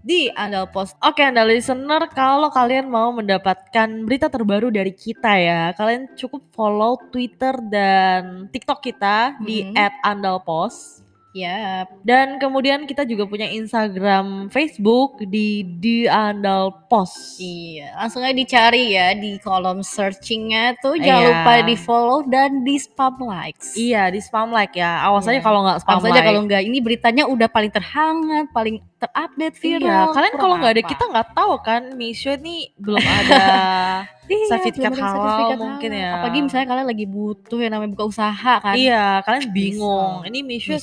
di 0.07 0.31
@andalpost. 0.31 0.95
Oke, 1.03 1.19
Anda 1.19 1.43
listener, 1.43 2.07
kalau 2.15 2.47
kalian 2.47 2.87
mau 2.87 3.11
mendapatkan 3.11 4.07
berita 4.07 4.31
terbaru 4.31 4.71
dari 4.71 4.95
kita 4.95 5.35
ya, 5.35 5.75
kalian 5.75 6.15
cukup 6.15 6.47
follow 6.55 6.95
Twitter 7.11 7.59
dan 7.67 8.47
TikTok 8.47 8.79
kita 8.79 9.35
di 9.43 9.67
Mhm. 9.67 9.75
@andalpost. 10.01 11.03
Ya, 11.37 11.85
Dan 12.01 12.41
kemudian 12.41 12.89
kita 12.89 13.05
juga 13.05 13.29
punya 13.29 13.45
Instagram, 13.45 14.49
Facebook 14.49 15.21
di 15.21 15.61
di 15.77 16.09
Andalpost. 16.09 17.37
iya. 17.37 17.93
Langsung 17.93 18.25
aja 18.25 18.33
dicari 18.33 18.97
ya 18.97 19.13
di 19.13 19.37
kolom 19.37 19.85
searchingnya 19.85 20.81
tuh. 20.81 20.97
Jangan 20.97 21.21
Iya. 21.21 21.29
lupa 21.29 21.53
di 21.61 21.75
follow 21.77 22.19
dan 22.25 22.65
di 22.65 22.81
spam 22.81 23.21
likes. 23.21 23.77
Iya, 23.77 24.09
di 24.09 24.17
spam 24.17 24.49
like 24.49 24.81
ya. 24.81 24.97
Awas 25.05 25.29
aja 25.29 25.37
Iya. 25.37 25.45
kalau 25.45 25.61
nggak 25.61 25.77
spam 25.85 25.93
Awas 26.01 26.09
like. 26.09 26.17
aja 26.17 26.21
kalau 26.25 26.41
nggak 26.41 26.63
ini 26.65 26.77
beritanya 26.81 27.23
udah 27.29 27.49
paling 27.53 27.69
terhangat, 27.69 28.45
paling 28.49 28.81
terupdate 28.97 29.55
iya, 29.61 29.77
viral. 29.77 30.05
Iya, 30.09 30.13
Kalian 30.13 30.35
kalau 30.41 30.55
nggak 30.57 30.73
ada 30.73 30.83
kita 30.83 31.03
nggak 31.05 31.29
tahu 31.37 31.53
kan 31.61 31.81
Misha 31.93 32.33
ini 32.33 32.73
belum 32.81 33.01
ada 33.01 33.45
iya, 34.33 34.47
sertifikat 34.49 34.97
halal 34.97 35.53
mungkin 35.53 35.91
ya. 35.93 36.17
Apalagi 36.17 36.39
misalnya 36.41 36.67
kalian 36.73 36.87
lagi 36.89 37.05
butuh 37.05 37.59
yang 37.61 37.71
namanya 37.77 37.91
buka 37.93 38.05
usaha 38.09 38.53
kan. 38.57 38.73
Iya, 38.73 39.21
kalian 39.21 39.45
bingung. 39.53 40.25
Bisa. 40.25 40.29
Ini 40.33 40.39
Misha 40.41 40.75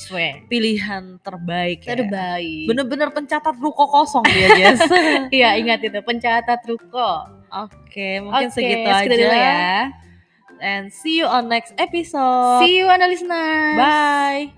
pilihan 0.47 1.19
terbaik. 1.19 1.83
Terbaik. 1.83 2.63
Ya. 2.63 2.67
Bener-bener 2.71 3.09
pencatat 3.11 3.55
ruko 3.59 3.83
kosong 3.91 4.23
dia, 4.31 4.47
Jess. 4.55 4.79
iya, 5.35 5.59
ingat 5.59 5.83
itu 5.83 5.99
pencatat 5.99 6.63
ruko. 6.63 7.27
Oke, 7.51 8.23
mungkin 8.23 8.47
okay, 8.51 8.55
segitu, 8.55 8.89
aja. 8.91 9.15
Ya. 9.31 9.91
And 10.63 10.87
see 10.87 11.19
you 11.19 11.27
on 11.27 11.51
next 11.51 11.75
episode. 11.75 12.63
See 12.63 12.79
you, 12.79 12.87
Anda 12.87 13.11
listeners. 13.11 13.75
Bye. 13.75 14.55